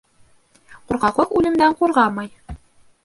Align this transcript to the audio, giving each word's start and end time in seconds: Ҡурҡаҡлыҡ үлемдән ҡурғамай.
Ҡурҡаҡлыҡ 0.91 1.37
үлемдән 1.41 1.77
ҡурғамай. 1.83 2.33